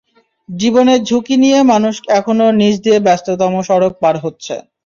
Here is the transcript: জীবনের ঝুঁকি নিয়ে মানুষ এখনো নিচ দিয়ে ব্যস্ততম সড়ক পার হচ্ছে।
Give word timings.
জীবনের 0.49 0.99
ঝুঁকি 1.03 1.35
নিয়ে 1.43 1.59
মানুষ 1.71 1.95
এখনো 2.11 2.45
নিচ 2.59 2.75
দিয়ে 2.85 2.99
ব্যস্ততম 3.07 3.53
সড়ক 3.67 3.93
পার 4.01 4.15
হচ্ছে। 4.23 4.55